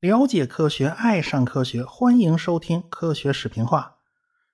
[0.00, 3.96] 了解科学，爱上科学，欢迎收听科学视频化。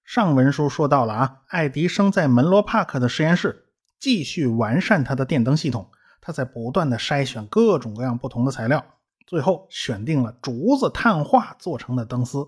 [0.05, 3.67] 上文书说到了啊，爱迪生在门罗帕克的实验室
[3.99, 5.91] 继续完善他的电灯系统，
[6.21, 8.85] 他在不断的筛选各种各样不同的材料，
[9.27, 12.47] 最后选定了竹子碳化做成的灯丝。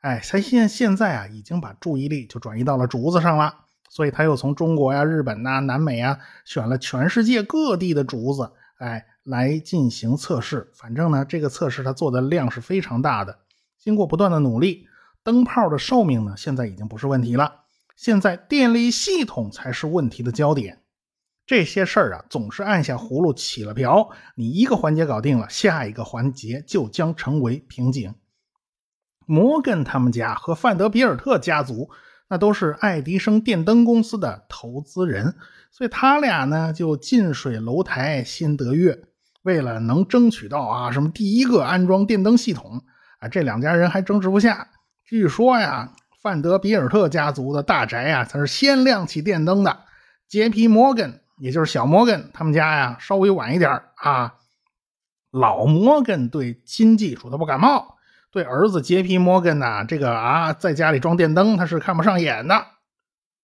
[0.00, 10.70] 哎，他现现在啊，已经把注意力就转移到了竹子上了，所以他又从中国呀、日本呐、南美啊选了全世界各地的竹子，哎，来进行测试。
[10.74, 13.38] 反正呢，这个测试他做的量是非常大的。
[13.78, 14.86] 经过不断的努力，
[15.22, 17.62] 灯泡的寿命呢，现在已经不是问题了。
[17.96, 20.82] 现在电力系统才是问题的焦点。
[21.46, 28.14] 这些事儿啊，总是按下葫芦起了瓢，你一个环节搞定了，下一个环节就将成为瓶颈。
[29.24, 31.90] 摩根他们家和范德比尔特家族，
[32.28, 35.34] 那都是爱迪生电灯公司的投资人，
[35.70, 39.04] 所以他俩呢就近水楼台先得月。
[39.42, 42.82] 为了能争取到啊什么第一个安装电灯系统
[43.20, 44.68] 啊，这两家人还争执不下。
[45.04, 49.84] 据说呀，范德比尔特家族的大宅呀，才是先亮起电灯的。
[50.28, 54.34] 杰皮摩根，也就是小摩根他们家呀，稍微晚一点啊。
[55.30, 57.97] 老摩根对新技术他不感冒。
[58.38, 62.54] 对儿子洁癖摩根呐，这个啊，在家里装电灯，他是看不上眼的。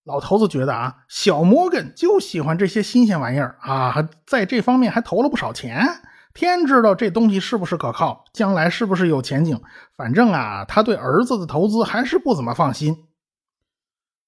[0.05, 5.85] 老头子觉得啊，小摩根就喜欢这些新鲜玩意儿啊，在这方面还投了不少钱。
[6.33, 9.61] 天知道这东西是不是可靠，将来是不是有前景。
[9.97, 13.07] 反正啊，他对儿子的投资还是不怎么放心。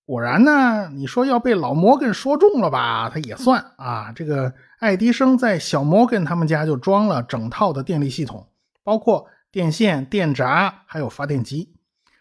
[0.05, 4.11] 果然呢，你说要被老摩根说中了吧，他也算啊。
[4.12, 8.48] 这个爱迪生在小摩根他们家就装了整套的电力系统，
[8.83, 9.28] 包括。
[9.52, 11.72] 电线、电闸还有发电机，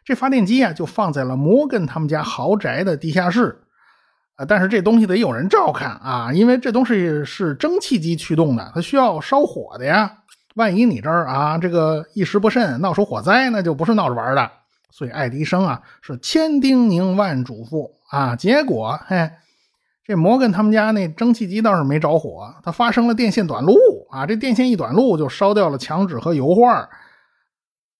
[0.03, 3.63] 这发电机啊就放在了摩根他们家豪宅的地下室，
[4.35, 10.19] 啊，但是这东西得有人照看啊，因为这东西是蒸汽机驱动的，它需要烧火的呀。
[10.55, 14.49] 万一你这儿啊这个一时不慎闹出火灾，那就不是闹着玩的。
[14.89, 19.29] 所以爱迪生啊是千叮咛万嘱咐啊，结果嘿，
[20.05, 23.75] 这摩根他们家那蒸汽机倒是没着火，它发生了电线短路
[24.09, 26.87] 啊，这电线一短路就烧掉了墙纸和油画。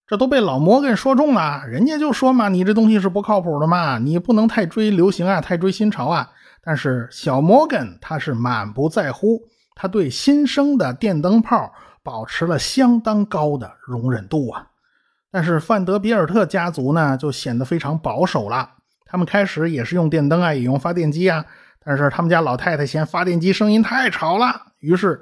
[0.07, 6.29] 这都被老摩根说中了，人家就说嘛，你这东西是不靠谱的嘛，你不能太追流行啊，太追新潮啊。
[6.61, 9.41] 但是小摩根他是满不在乎，
[9.75, 11.73] 他对新生的电灯泡
[12.03, 14.67] 保持了相当高的容忍度啊。
[15.31, 18.69] 但是范德比尔特家族呢，就显得非常保守了。
[19.05, 21.43] 他们开始也是用电灯啊，也用发电机啊，
[21.83, 25.19] 但是他们家老太太嫌发电机声音太吵了，于是。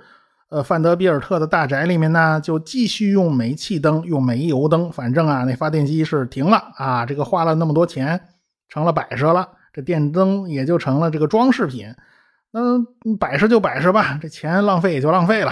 [0.54, 4.92] 呃，范德比尔特的大宅里面呢，就继续用煤气灯，用煤油灯。
[4.92, 8.22] 反正啊，那发电机是停了啊，这个花了那么多钱，
[8.70, 9.50] 成了摆设了。
[9.74, 11.92] 这电灯也就成了这个装饰品。
[12.52, 12.86] 嗯，
[13.20, 15.52] 摆设就摆设吧，这钱浪费也就浪费了。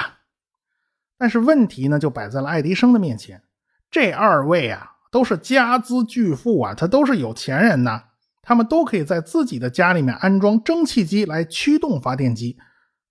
[1.18, 3.42] 但是问题呢，就摆在了爱迪生的面前。
[3.90, 8.04] 这二位啊，都是家资巨富啊，他都是有钱人呐，
[8.44, 12.56] 他们都可以在自己的家里面安装蒸汽机来驱动发电机。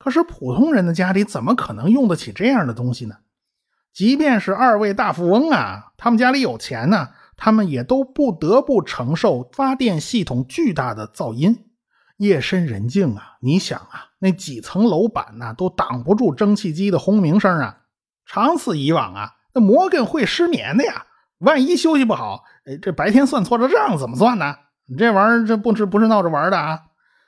[0.02, 3.16] 可是普通人的家里怎么可能用得起这样的东西呢？
[3.92, 11.66] 即便是二位大富翁啊，他们家里有钱呢，他们也都不得不承受发电系统巨大的噪音。
[12.16, 17.80] 夜深人静啊，你想啊，那几层楼板呢，都挡不住蒸汽机的轰鸣声啊。
[18.24, 21.04] 长此以往啊，那摩根会失眠的呀。
[21.40, 24.56] 万一休息不好，哎，这白天算错了账怎么算呢？
[24.86, 26.80] 你这玩意儿这不是不是闹着玩的啊？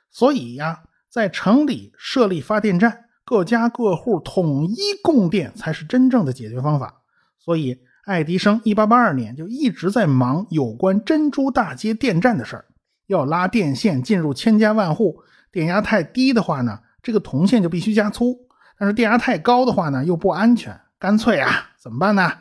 [0.09, 0.83] 所以呀。
[1.13, 7.03] 在城里设立发电站，各家各户统一供电才是真正的解决方法。
[7.37, 12.65] 所以，爱迪生1882年就一直在忙有关珍珠大街电站的事儿。
[13.05, 18.33] 要拉电线进入千家万户，电压太低的话呢，这个铜线就必须加粗；
[18.79, 20.81] 但是电压太高的话呢，又不安全。
[20.97, 22.31] 干脆啊，怎么办呢？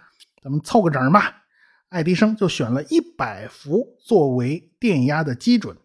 [0.42, 1.42] 咱们凑个整吧。
[1.90, 5.76] 爱迪生就选了一百伏作为电压的基准。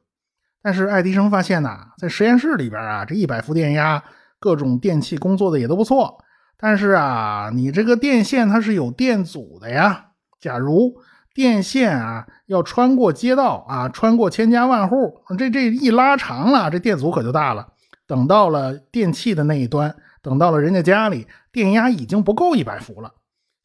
[0.67, 4.03] 但是爱迪生发现呐，在实验室里边啊，这一百伏电压，
[4.37, 6.17] 各种电器工作的也都不错。
[6.57, 10.07] 但是啊，你这个电线它是有电阻的呀。
[10.41, 10.93] 假如
[11.33, 17.65] 电线啊要穿过街道啊，穿过千家万户，这这一拉长了，这电阻可就大了。
[18.05, 23.13] 等到了电器的那一端，等到了人家家里，电压已经不够一百伏了。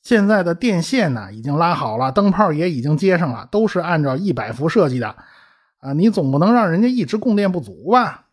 [0.04, 5.16] 现在的电线呢，已经拉好了，灯泡也已经接上了，都是按照一百伏设计的。
[5.82, 8.26] 啊，你总不能让人家一直供电不足吧？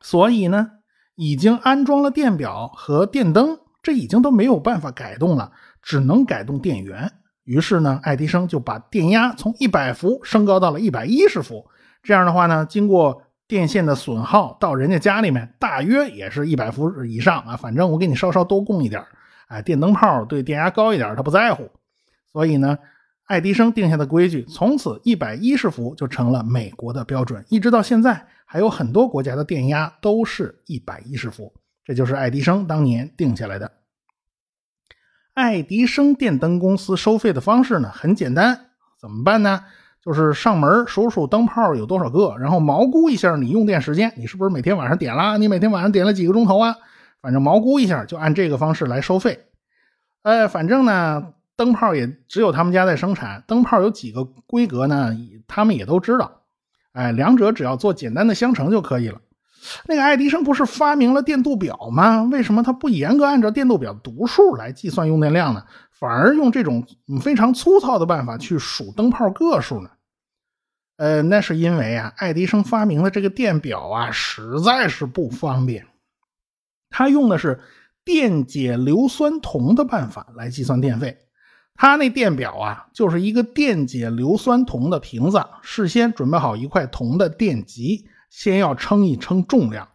[0.00, 0.70] 所以呢，
[1.14, 5.50] 已经安装了电表和电灯，这已经都没有办法改动了，
[5.80, 7.10] 只能改动电源。
[7.44, 11.66] 于是呢，爱迪生就把电压从一百伏升高到了一百一十伏。
[12.02, 19.02] 这样的话呢，经过电线的损耗到人家家里面大约也是一百伏以上啊，反正我给你稍稍多供一点
[19.48, 21.70] 哎，电灯泡对电压高一点他不在乎。
[22.32, 22.76] 所以呢，
[23.26, 31.52] 爱迪生定下的规矩，从此一百一十伏就成了美国的标准，一直到现在，还有很多国家的电压都是一百一十伏，
[31.84, 33.70] 这就是爱迪生当年定下来的。
[35.34, 38.58] 爱迪生电灯公司收费的方式呢，很简单，
[38.98, 39.64] 怎么办呢？
[40.00, 45.36] 就是上门数数灯泡有多少个，然后毛估一下你用电时间，你是不是每天晚上点了？
[45.36, 46.76] 你每天晚上点了几个钟头啊？
[47.20, 49.46] 反正毛估一下，就按这个方式来收费。
[50.22, 55.16] 呃，反正呢，灯泡也只有他们家在生产，灯泡有几个规格呢？
[55.48, 56.42] 他们也都知道。
[56.92, 59.20] 哎，两者只要做简单的相乘就可以了。
[59.86, 62.22] 那个爱迪生不是发明了电度表吗？
[62.24, 65.64] 为什么他不严格按照电度表读数来计算用电量呢？
[65.90, 66.86] 反而用这种
[67.20, 69.90] 非常粗糙的办法去数灯泡个数呢？
[70.98, 75.86] 呃，那是因为啊，爱迪生发明的这个电表啊，实在是不方便。
[76.90, 77.60] 他用的是
[78.04, 81.18] 电解硫酸铜的办法来计算电费。
[81.76, 89.86] 他那电表啊，就是一个电解硫酸铜的瓶子，事先准备好一块铜的电极，先要称一称重量，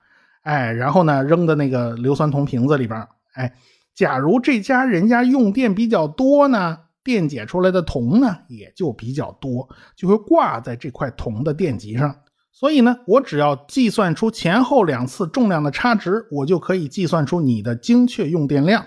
[0.43, 3.53] 哎，然后呢，扔到那个硫酸铜瓶子里边，哎，
[3.95, 6.77] 假如这家人家用电比较多呢？
[7.03, 12.15] 电解出来的铜呢，也就比较多，就会挂在这块铜的电极上。
[12.51, 18.85] 所以呢，我只要计算出前后两次重量的差值，我就可以计算出你的精确用电量。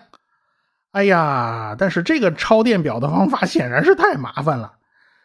[0.94, 4.74] 哎呀，但是这个抄电表的方法 显然是太麻烦了，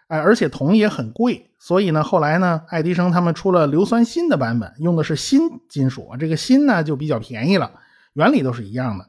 [0.08, 1.52] 哎，而且铜也很贵。
[1.60, 7.72] 所以呢，后来呢，爱迪生他们出了硫酸锌的版本，用的是锌金属，这个锌呢就比较便宜了，
[8.14, 9.06] 原理都是一样的。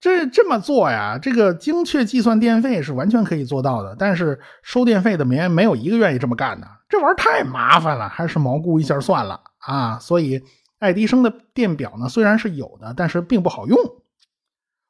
[0.00, 9.98] 这这么做呀，这个精确计算电费是完全可以做到的，但是收电费的没没有一个愿意这么干的，这玩意儿太麻烦了，还是毛估一下算了啊。
[9.98, 10.42] 所以
[10.78, 13.76] 爱迪生的电表呢，虽然是有的，但是并不好用。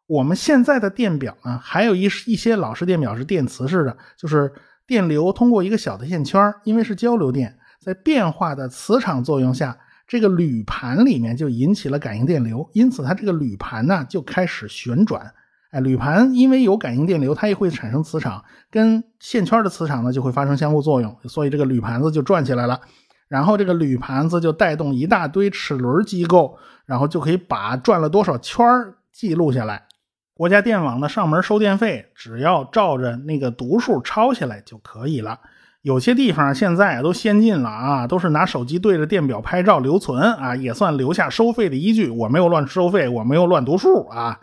[0.06, 4.52] 我们现在的电表呢，还有一一些老式电表是电磁式的，就是
[4.86, 9.76] 电流通过一个小的线圈，因为是交流电，在变化的磁场作用下。
[10.08, 15.34] 这个铝盘里面就引起了感应电流，因此它这个铝盘呢就开始旋转。
[15.72, 22.80] 哎，铝盘因为有感应电流，它也会产生磁场，跟线圈的磁场呢就会发生相互作用，所以这个铝盘子就转起来了。
[23.26, 28.64] 然后这个铝盘子就带动一大堆齿轮机构，然后就可以把转了多少圈
[29.12, 29.85] 记录下来。
[30.36, 35.40] 国家电网的上门收电费，只要照着那个读数抄下来就可以了。
[35.80, 42.10] 有些地方现在都先进了啊，都是拿手机对着电表拍照留存啊，也算留下收费的依据。
[42.10, 44.38] 我没有乱收费，我没有乱读数啊。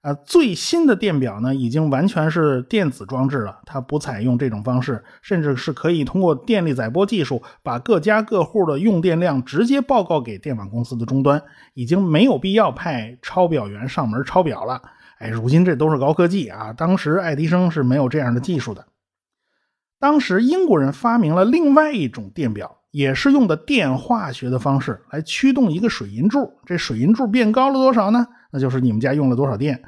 [0.00, 11.42] 呃，最新的电表呢，已经完全是电子装置了，它不采用这种方式，甚至是可以通过电力载波技术，把各家各户的用电量直接报告给电网公司的终端，
[11.74, 14.80] 已经没有必要派抄表员上门抄表了。
[15.24, 18.84] 哎，如今这都是高科技啊，当时爱迪生是没有这样的技术的。
[19.98, 26.52] 当时英国人发明了另外一种电表，也是用的电化学的方式来驱动一个水银柱。
[26.66, 28.26] 这水银柱变高了多少呢？
[28.52, 29.82] 那就是你们家用了多少电。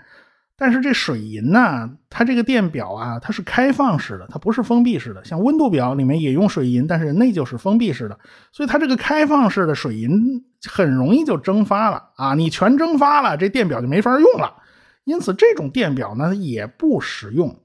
[0.56, 5.22] 但是这水银呢，它这个电表啊，它是开放式的，它不是封闭式的。
[5.22, 8.18] 像温度表里面也用水银，但是那就是封闭式的。
[8.52, 10.10] 所以它这个开放式的水银
[10.66, 12.34] 很容易就蒸发了啊！
[12.34, 14.50] 你全蒸发了，这电表就没法用了。
[15.06, 17.56] 因此，这种电表呢也不实用。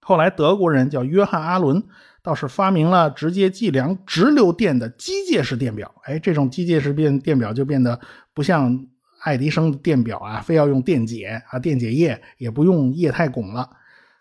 [0.00, 1.82] 后来，德国人叫约翰·阿伦，
[2.22, 5.92] 倒是发明了直接计量直流电的机械式电表。
[6.04, 7.98] 哎，这种机械式变电表就变得
[8.32, 8.86] 不像
[9.22, 13.68] 爱迪生的电表啊，非要用电解啊，电解液也不用液态汞了。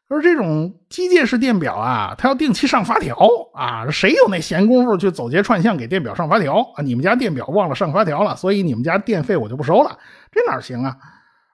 [0.07, 3.15] 而这种机械式电表啊，它要定期上发条
[3.53, 6.81] 啊，谁有那闲工夫去走街串巷给电表上发条啊？
[6.81, 9.99] 你们家电表忘了上发条了，所以你们家电费我就不收了，
[10.31, 10.97] 这哪行啊？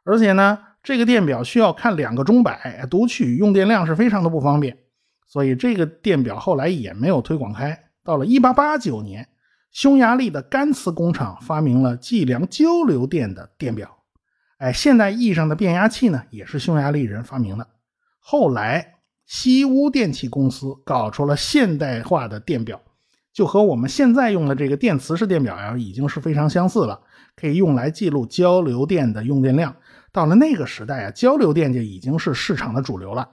[0.04, 0.60] 而且呢？
[0.84, 4.76] 这个电表需要看两个钟摆读取，用电量是非常的不方便，
[5.28, 7.80] 所以这个电表后来也没有推广开。
[8.04, 9.30] 到了1889年，
[9.72, 13.96] 匈牙利的甘茨工厂发明了计量交流电的电表。
[14.58, 17.68] 哎，现代意义上的变压器呢，也是匈牙利人发明的。
[18.20, 18.96] 后来，
[19.28, 22.82] 西屋电器公司搞出了现代化的电表，
[23.32, 27.00] 就和我们现在用的这个电磁式电表呀，已经是非常相似了，
[27.36, 29.76] 可以用来记录交流电的用电量。
[30.12, 33.30] 到了那个时代啊，交流电就已经是市场的主流了。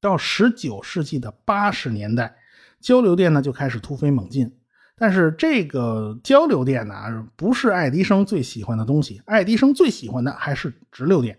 [0.00, 2.36] 到十九世纪的八十年代，
[2.80, 4.56] 交流电呢就开始突飞猛进。
[4.96, 6.94] 但是这个交流电呢，
[7.36, 9.22] 不是爱迪生最喜欢的东西。
[9.24, 11.38] 爱迪生最喜欢的还是直流电。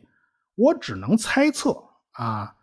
[0.55, 2.55] 我只能猜测啊，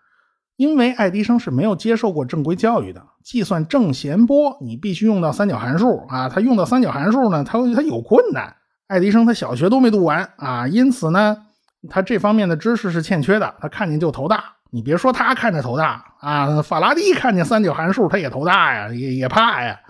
[0.57, 8.57] 因为爱迪生是没有接受过正规教育的，计算正弦波你必须用到三角函数啊，他用到三角函数呢，他他有困难。
[8.93, 11.47] 爱迪生他小学都没读完啊，因此呢，
[11.89, 14.45] 他这方面的知识是欠缺的，他看见就头大。
[14.69, 19.81] 你别说他看着头大啊，法拉第看见三角函数他也头大呀，也也怕呀。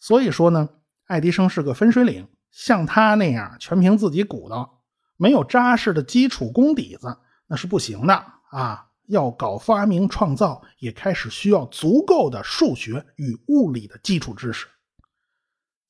[0.00, 0.68] 所以说呢，
[1.06, 4.80] 爱迪生是个分水岭，像他那样全凭自己鼓捣，
[5.16, 7.16] 没有扎实的基础功底子，
[7.46, 8.84] 那是不行的啊。
[9.06, 14.66] 要搞发明创造，也开始需要足够的数学与物理的基础知识。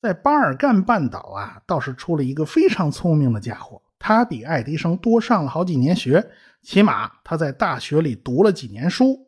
[0.01, 6.27] 在巴尔干半岛啊，倒是出了一个非常聪明的家伙，他比爱迪生多上了好几年学。
[6.63, 9.27] 起码他在大学里读了几年书，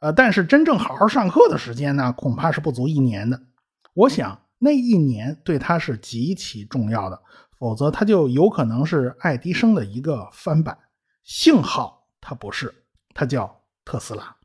[0.00, 3.40] 呃，但是真正好好上课的时间呢，恐怕是不足一年的。
[3.94, 7.20] 我想那一年对他是极其重要的，
[7.58, 10.78] 否则他就有可能是爱迪生的一个翻版。
[11.24, 12.72] 幸好他不是，
[13.12, 14.36] 他叫特斯拉。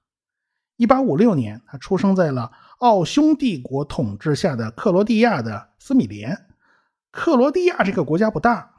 [0.77, 6.47] 一八五六年，他出生在了奥匈帝国统治下的克罗地亚的斯米连。
[7.11, 8.71] 克罗地亚这个国家不大。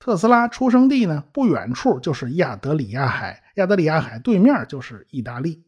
[0.00, 5.64] 特斯拉出生地呢，不远处就是亚德里亚海，亚德里亚海对面就是意大利。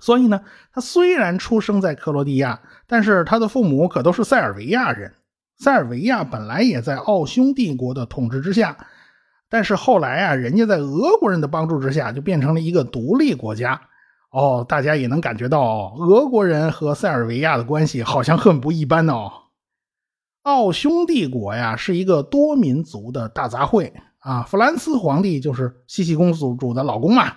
[0.00, 5.14] 所以呢，他虽然出生在克罗地亚，但是他的父母可都是塞尔维亚人。
[5.56, 8.76] 塞尔维亚本来也在奥匈帝国的统治之下，
[9.48, 13.80] 但是后来啊，人家在俄国人的帮助之下，就变成了一个独立国家。
[14.32, 19.30] 哦，大家也能感觉到，俄国人和塞尔维亚的关系好像很不一般哦。
[20.44, 24.42] 奥匈帝国呀，是一个多民族的大杂烩啊。
[24.42, 27.30] 弗兰茨皇帝就是茜茜公主主的老公嘛，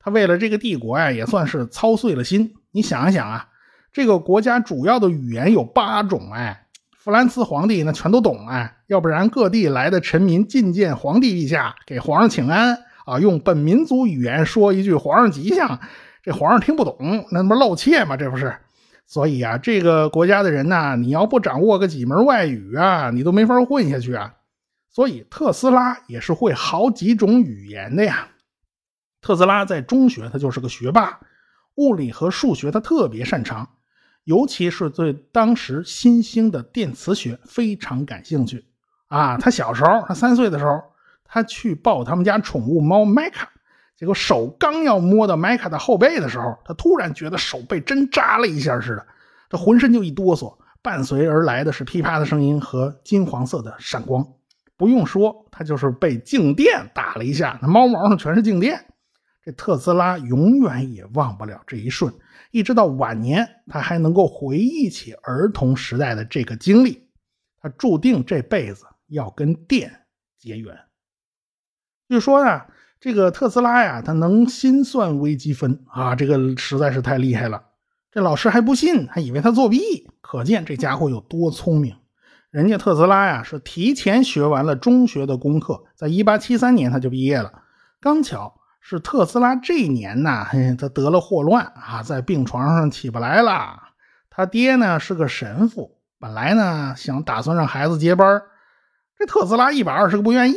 [0.00, 2.52] 他为了这个帝国呀，也算是操碎了心。
[2.72, 3.48] 你想一想啊，
[3.92, 6.66] 这个国家主要的语言有八种，哎，
[6.98, 12.76] 弗兰茨皇帝那全都懂哎，要不然各地来的臣民觐见皇帝陛下，给皇上请安
[13.06, 15.78] 啊，用本民族语言说一句“皇上吉祥”，
[16.22, 18.16] 这皇上听不懂，那不露怯吗？
[18.16, 18.54] 这不是？
[19.06, 24.34] 所以啊，这个国家的人呐，你要不掌握个几门外语啊，你都没法混下去啊。
[24.88, 28.28] 所以特斯拉也是会好几种语言的呀。
[29.20, 31.20] 特斯拉在中学他就是个学霸，
[31.76, 33.68] 物理和数学他特别擅长，
[34.24, 38.64] 尤其是对当时新兴的电磁学非常感兴趣
[39.08, 39.38] 啊。
[39.38, 40.80] 他小时候，他三岁的时候，
[41.24, 43.50] 他去抱他们家宠物猫麦卡。
[44.00, 49.06] 结果手刚要摸到麦卡的后背的时候，他突然觉得手被针扎了一下似的，
[49.50, 54.26] 他浑身就一哆嗦，伴随而来的是噼啪的声音和金黄色的闪光。
[54.78, 58.82] 不用说，他就是被静电打了一下，那猫毛上全是静电。
[59.44, 62.10] 这特斯拉永远也忘不了这一瞬，
[62.52, 67.06] 一直到晚年，他还能够回忆起儿童时代的这个经历。
[67.60, 69.92] 他注定这辈子要跟电
[70.38, 70.74] 结缘。
[72.08, 72.62] 据说呢。
[73.00, 77.62] 这个特斯拉呀，他能心算微积分啊，这个实在是太厉害了。
[78.12, 81.96] 这老师还不信，还以为他作弊，可见这家伙有多聪明。
[82.50, 87.50] 人家特斯拉呀，是提前学完了中学的功课，在一八七三年他就毕业了。
[88.02, 90.46] 刚巧是特斯拉这一年呢，
[90.78, 93.78] 他得了霍乱啊，在病床上起不来了。
[94.28, 98.42] 他爹呢是个神父，本来呢想打算让孩子接班，
[99.18, 100.54] 这特斯拉一百二十个不愿意。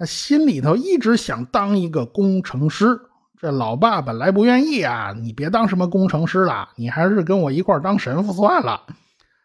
[0.00, 2.98] 他心里头一直想当一个工程师，
[3.38, 8.80] 这老爸本来不愿意啊，你别当什么工程师了，你还是跟我一块当神父算了。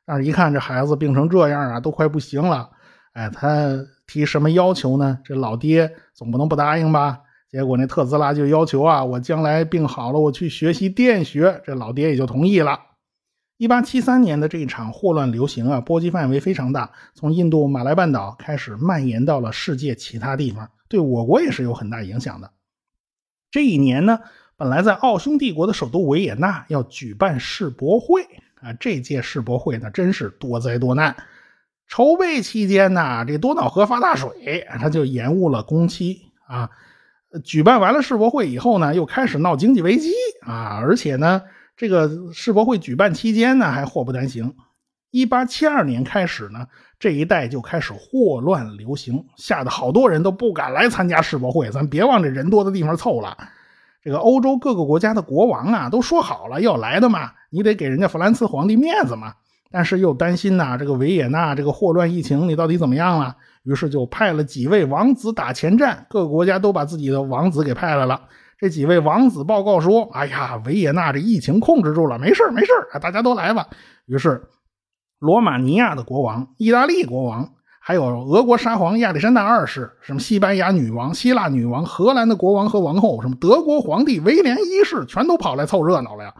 [0.05, 2.69] 但是，一看这孩子病成这样啊，都快不行了，
[3.12, 3.67] 哎，他
[4.07, 5.19] 提什么要求呢？
[5.25, 7.19] 这老爹总不能不答应吧？
[7.51, 12.79] 结果那特斯拉就要求啊，我将来病好了，我去学习电学，这老爹也就同意了。
[13.57, 22.51] 一八七三年的这一场霍乱流行啊，波及范围非常大，从印度马来半岛开始蔓延到了世界其他地方，对我国也是有很大影响的。
[23.51, 24.19] 这一年呢，
[24.57, 28.24] 本来在奥匈帝国的首都维也纳要举办世博会
[28.59, 31.15] 啊，这届世博会呢真是多灾多难。
[31.88, 36.69] 筹备期间呢，这多瑙河发大水，它就延误了工期啊。
[37.45, 41.41] 举办完了世博会以后呢，又开始闹经济危机啊，而且呢。
[41.77, 44.53] 这个世博会举办期间呢，还祸不单行。
[45.12, 46.67] 一八七二年开始呢，
[47.00, 51.70] 这一带就开始霍乱流行，吓得好多人都不敢来参加世博会。
[51.70, 53.38] 咱别往这人多的地方凑了。
[54.01, 59.34] 这个欧洲各个国家的国王啊，都说好了要来的嘛，你得给人家弗兰茨皇帝面子嘛。
[59.72, 63.36] 但是又担心呐，这个维也纳这个霍乱疫情，你到底怎么样了？
[63.63, 68.22] 于是就派了几位王子打前站，各个国家都把自己的王子给派来了。
[68.57, 72.71] 这几位王子报告说：“哎呀，维也纳这疫情控制住了，没事没事
[73.01, 73.67] 大家都来吧。”
[74.07, 74.41] 于是，
[75.19, 86.33] 罗马尼亚的国王、意大利国王，还有俄国沙皇亚历山大二世，什么西班牙女王、希腊女王、荷兰的国王和王后，什么德国皇帝威廉一世，全都跑来凑热闹了呀。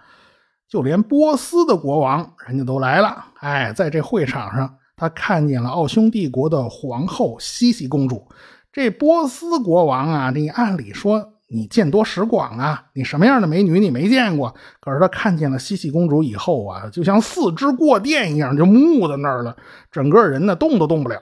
[0.70, 3.26] 就连波斯的国王，人家都来了。
[3.40, 8.28] 哎，在这会场上，他看见了奥匈帝国的皇后西西公主。
[8.72, 14.56] 这波斯国王啊，你按理说你见多识广啊，你什么样的美女你没见过？
[14.80, 19.56] 可是他看见了西西公主以后啊，就像四肢过电一样，就木在那儿了，
[19.92, 21.20] 整个人呢动都动不了。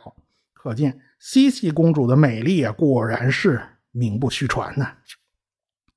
[0.54, 3.62] 可见西西公主的美丽啊，果然是
[3.92, 4.94] 名不虚传呐。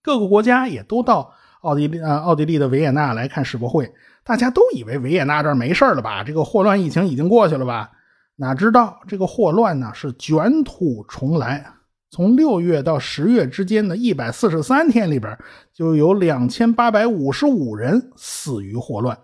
[0.03, 1.33] 各个国家也都到。
[1.63, 3.93] 奥地利啊，奥地利的维也纳来看世博会，
[4.23, 6.23] 大家都以为维也纳这儿没事了吧？
[6.23, 7.91] 这个霍乱疫情已经过去了吧？
[8.37, 11.67] 哪知道这个霍乱呢是卷土重来。
[12.11, 15.37] 从六月到十月之间的一百四十三天里边，
[15.73, 19.19] 就有两千八百五十五人死于霍乱。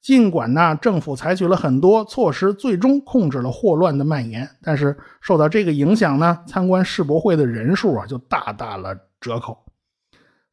[0.00, 9.58] 尽管呢，政府采取了很多措施，最终控制了霍乱的蔓延，但是受到这个影响呢，参观世博会的人数啊就大打了折扣。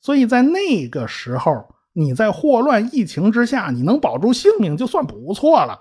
[0.01, 5.79] 所以在那个时候，你在霍乱疫情之下，你能保住性命就算不错了。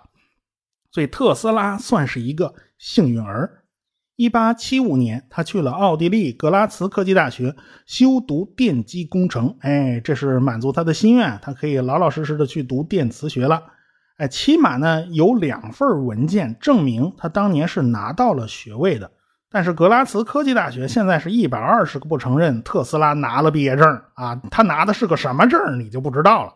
[0.92, 3.64] 所以特斯拉算是一个幸运儿。
[4.16, 7.54] 一八七五年，他去了奥地利格拉茨科技大学
[7.84, 9.54] 修读电机工程。
[9.60, 13.62] 哎，这是满足他的心愿，他可以老老实实的去读电磁学了。
[14.16, 19.10] 哎，起码呢有两份文件证明他当年是拿到了学位的。
[19.50, 26.54] 但是格拉茨科技大学现在是一百二十个不承认特斯拉拿了毕业证啊，他拿的是个什么证你就不知道了。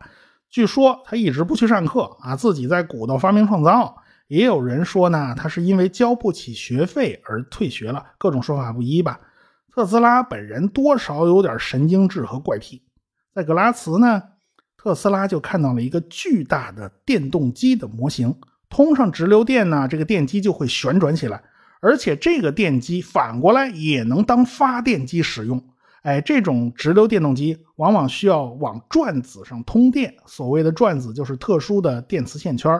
[0.49, 3.97] 据说他一直不去上课啊，自己在鼓捣发明创造。
[4.31, 9.19] 也有人说呢，他是因为交不起学费而退学了，各种说法不一吧。
[9.75, 12.81] 特斯拉本人多少有点神经质和怪癖。
[13.35, 14.23] 在格拉茨呢，
[14.77, 18.33] 特斯拉就看到了一个巨大的电动机的模型，
[18.69, 21.43] 通上直流电呢，这个电机就会旋转起来。
[21.81, 25.61] 而且这个电机反过来也能当发电机使用。
[26.03, 30.15] 哎，这种直流电动机往往需要往转子上通电。
[30.25, 32.79] 所谓的转子就是特殊的电磁线圈，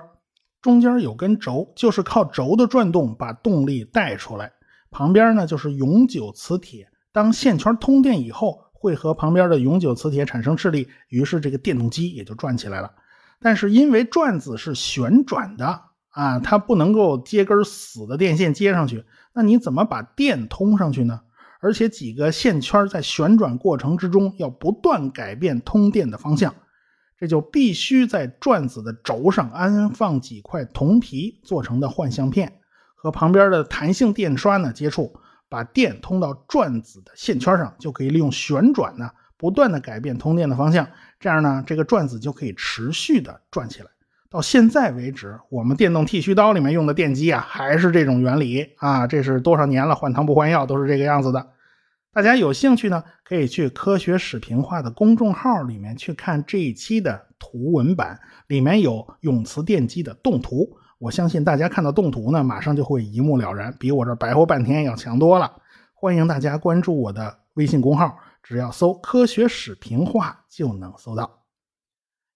[0.62, 4.52] 中间有根轴，就是靠轴的转动把动力带出来。
[4.90, 12.92] 旁边呢就是永久磁铁，当线圈通电以后，会和旁边的永久磁铁产生斥力，于是这个电动机也就转起来了。
[13.42, 15.82] 但是因为转子是旋转的。
[16.12, 21.22] 啊，它不能够接根死的电线接上去，那你怎么把电通上去呢？
[21.62, 26.54] 而且几个线圈在旋转过程之中要不断改变通电的方向，
[27.22, 32.52] 这就必须在转子的轴上安放几块铜皮做成的幻相片，
[32.96, 35.14] 和旁边的弹性电刷呢接触，
[35.48, 39.08] 把电通到转子的线圈上，就可以利用旋转呢
[39.38, 40.88] 不断的改变通电的方向，
[41.20, 43.88] 这样呢这个转子就可以持续的转起来。
[44.28, 49.06] 到现在为止，我们电动剃须刀里面用的电机啊，还是这种原理啊。
[49.06, 51.50] 这是多少年了，换汤不换药，都是这个样子的。
[52.14, 60.70] 大家有兴趣呢，可以去科学史评化的公众号里面去看这一期的图文版，里面有永磁电机的动图。
[61.00, 65.62] 我相信大家看到动图呢，马上就会一目了然，比我这白活半天要强多了。
[65.94, 71.46] 欢迎大家关注我的微信公号，只要搜“科学史评话”就能搜到。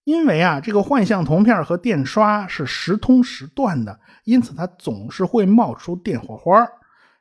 [0.04, 6.66] 因为啊，这个幻象铜片和电刷是时通时断的，因此它总是会冒出电火花。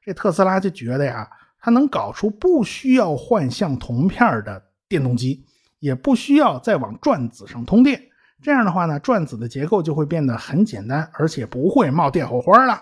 [0.02, 1.30] 这特斯拉就觉得呀，
[1.66, 5.44] 它能搞出不需要幻象铜片的电动机，
[5.80, 8.00] 也不需要再往转子上通电。
[8.40, 12.80] 这样的话呢，转子的结构就会变得很简单，而且不会冒电火花了。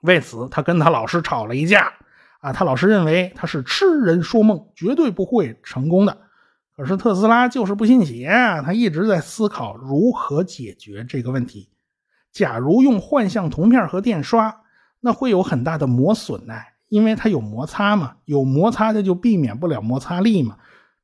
[0.00, 1.92] 为此，他跟他老师吵了一架。
[2.40, 6.16] 啊，他老师认为他是痴人说梦，绝对不会成功的。
[6.74, 8.26] 可是特斯拉就是不信邪！
[8.64, 11.68] 他一直在思考如何解决这个问题。
[12.32, 14.62] 假如用幻象铜片和电刷，
[14.98, 16.54] 那会有很大的磨损呢，
[16.92, 20.58] 因为它有摩擦嘛，有摩擦它就避免不了摩擦力嘛，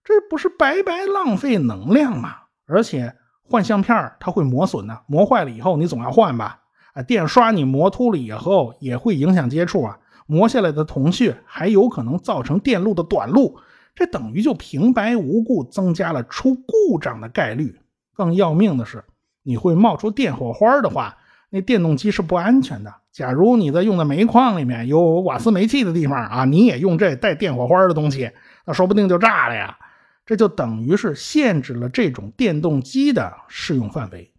[0.05, 2.35] 这不是白白浪费能量吗？
[2.67, 6.61] 而且换相片它会磨损呢，磨坏了以后你总要换吧？
[6.93, 13.59] 啊，电刷你磨秃了以后也会影响接触啊，磨下来的铜屑还有可能造成电路的短路。
[13.95, 17.81] 这等于就平白无故增加了出故障的概率。
[18.15, 19.03] 更要命的是，
[19.43, 21.17] 你会冒出电火花的话，
[21.51, 22.95] 那电动机是不安全的。
[23.13, 28.31] 假如你在用的煤矿里面有瓦斯煤气的地方啊，你也用这带电火花的东西，
[28.65, 29.77] 那说不定就炸了呀。
[30.25, 34.33] 这就等于是限制了这种电动机的适用范围。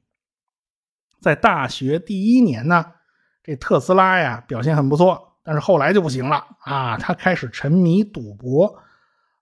[1.19, 2.85] 在大学第一年呢，
[3.43, 8.83] 这特斯拉呀表现很不错，但是后来就不行了啊，他开始沉迷赌博。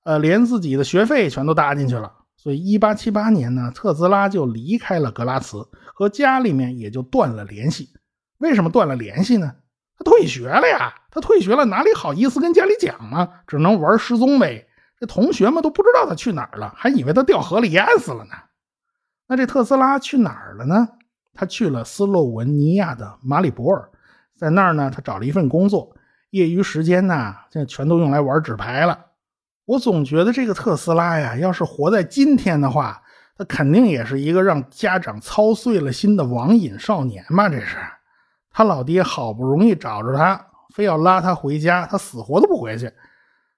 [0.04, 7.90] 呃，连自己的学费全都搭进去了，所以一八七八年呢，特斯拉就离开了格拉茨，和家里面也就断了联系。
[8.38, 9.52] 为什么断了联系呢？
[9.98, 10.94] 他退学了呀！
[11.10, 13.28] 他退学了，哪里好意思跟家里讲呢？
[13.48, 14.68] 只能玩失踪呗。
[15.00, 18.32] 这同学们都不知道他去哪儿了，还以为他掉河里淹死了呢。
[19.28, 20.88] 那这特斯拉去哪儿了呢？
[21.34, 23.90] 他去了斯洛文尼亚的马里博尔，
[24.36, 25.96] 在那儿呢，他找了一份工作，
[26.30, 29.07] 业余时间呢，现在全都用来玩纸牌了。
[29.68, 33.02] 我总觉得这个特斯拉呀，要是活在今天的话，
[33.38, 37.50] 他肯定也是一个让家长操碎了心的网瘾少年嘛。
[37.50, 37.76] 这是
[38.50, 40.42] 他老爹好不容易找着他，
[40.74, 42.90] 非要拉他回家，他死活都不回去。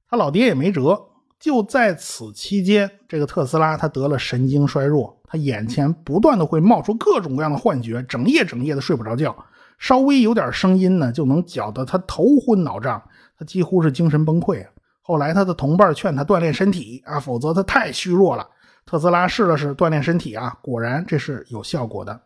[0.10, 1.00] 他老爹也没辙。
[1.40, 9.34] 就在此期间，这个特斯拉他得了神经衰弱，他眼前不断的会冒出各种各样的幻觉，整夜整夜的睡不着觉，
[9.78, 13.00] 稍微有点声音呢，就能搅得他头昏脑胀，
[13.38, 14.70] 他几乎是精神崩溃啊。
[15.10, 18.48] 后来他的同伴劝他锻炼身体啊，否则他太虚弱了。
[18.86, 22.22] 特斯拉试了试锻炼身体啊，果然这是有效果的。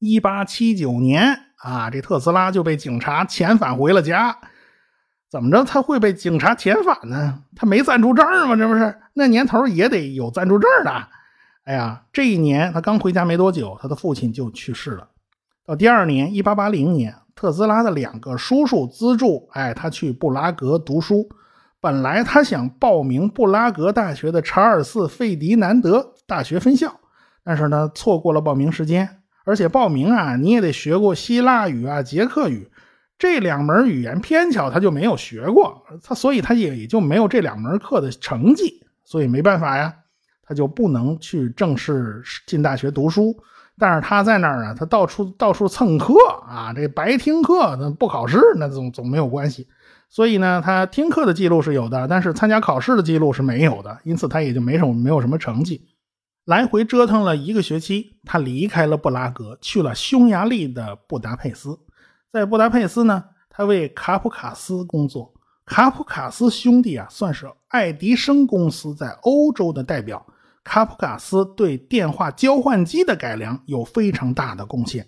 [0.00, 4.36] 一八七九年啊，这特斯拉就被警察遣返回了家。
[5.30, 7.40] 怎么着他会被警察遣返呢？
[7.54, 8.56] 他没暂住证吗？
[8.56, 10.90] 这不是那年头也得有暂住证的。
[11.66, 15.06] 哎呀，这一年他刚回家没多久，他的父亲就去世了。
[15.64, 21.28] 到第二年，一八八零年，特斯拉的两个叔叔资助，哎，他去布拉格读书。
[21.86, 26.92] 本来他想报名布拉格大学的查尔斯·费迪南德大学分校，
[27.44, 29.08] 但是呢，错过了报名时间。
[29.44, 32.68] 而且报名啊，你也得学过希腊语啊、捷克语。
[33.16, 39.94] 这两门语言偏巧他就没有学过，他所以他也也就没有这两门课的成绩，所以没办法呀，
[40.42, 43.32] 他就不能去正式进大学读书。
[43.78, 46.14] 但是他在那儿啊，他到处到处蹭课
[46.48, 49.68] 啊，这白听课，那不考试那总总没有关系。
[50.08, 55.88] 所以呢，他听课的记录是有的，但是参加考试的记录是没有的，因此他也就没什么没有什么成绩。
[56.44, 61.78] 来回折腾了一个学期，他离开了布拉格，去了匈牙利的布达佩斯。
[62.32, 65.34] 在布达佩斯呢，他为卡普卡斯工作。
[65.64, 70.24] 卡普卡斯兄弟啊，算是爱迪生公司在欧洲的代表。
[70.62, 75.04] 卡普卡斯对电话交换机的改良有非常大的贡献。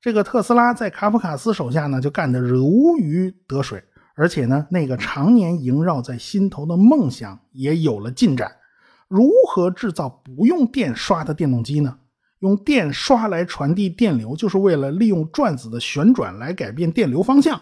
[0.00, 3.82] 这个特斯拉在卡普卡斯手下呢，就干得如鱼得水，
[4.20, 8.52] 而且呢，那个常年萦绕在心头的梦想也有了进展。
[9.08, 11.96] 如何制造不用电刷的电动机呢？
[12.40, 17.58] 用电刷来传递电流，就是为了利用转子的旋转来改变电流方向。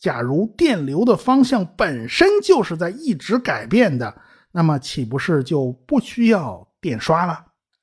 [0.00, 4.12] 假如电流的方向本身就是在一直改变的，
[4.50, 7.38] 那么岂不是就不需要电刷了？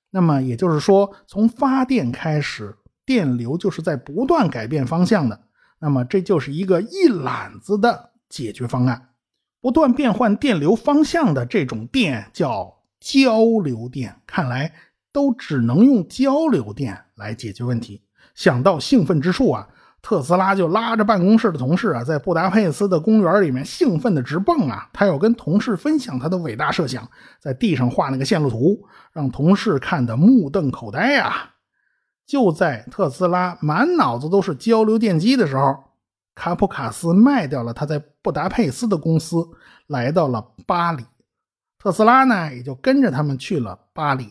[0.09, 5.39] 那么也就是说，从发电开始，电流就是在不断改变方向的。
[5.79, 9.09] 那么这就是一个一揽子的解决方案。
[9.59, 14.21] 不断变换电流方向的这种电叫交流电。
[14.25, 14.73] 看来。
[15.13, 18.03] 都只能用交流电来解决问题。
[18.35, 19.67] 想到兴奋之处啊，
[19.99, 24.87] 特斯拉就拉着办公室的同事啊，在布达佩斯的公园里面兴奋的直蹦啊。
[24.93, 27.09] 他要跟同事分享他的伟大设想，
[27.39, 31.55] 在地上画那个线路图，让同事看得目瞪口呆啊。
[32.27, 35.77] 就在特斯拉满脑子都是交流电机的时候，
[36.37, 39.43] 卡普卡斯卖掉了他在布达佩斯的公司，
[39.87, 41.03] 来到了巴黎。
[41.79, 44.29] 特斯拉呢，也就跟着他们去了巴黎。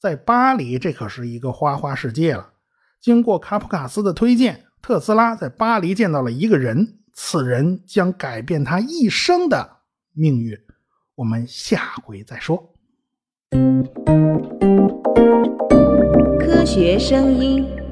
[0.00, 2.54] 在巴黎，这可是一个花花世界了。
[3.02, 9.80] 经过卡普卡斯的推荐，特斯拉在巴黎见到了一个人，此人将改变他一生的
[10.14, 10.58] 命运。
[11.16, 12.72] 我们下回再说。
[16.40, 17.85] 科学声音。